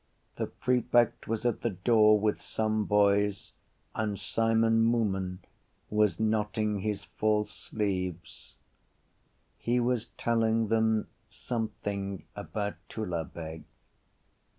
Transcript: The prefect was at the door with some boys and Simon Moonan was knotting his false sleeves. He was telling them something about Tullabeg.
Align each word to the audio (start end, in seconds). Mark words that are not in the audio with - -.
The 0.37 0.47
prefect 0.47 1.27
was 1.27 1.45
at 1.45 1.61
the 1.61 1.69
door 1.69 2.19
with 2.19 2.41
some 2.41 2.85
boys 2.85 3.53
and 3.93 4.17
Simon 4.17 4.83
Moonan 4.83 5.41
was 5.91 6.19
knotting 6.19 6.79
his 6.79 7.03
false 7.03 7.51
sleeves. 7.51 8.55
He 9.59 9.79
was 9.79 10.07
telling 10.17 10.69
them 10.69 11.07
something 11.29 12.25
about 12.35 12.77
Tullabeg. 12.89 13.63